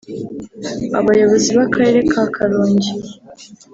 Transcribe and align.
Abayobozi 0.99 1.49
b’akarere 1.57 1.99
ka 2.11 2.23
Karongi 2.35 2.91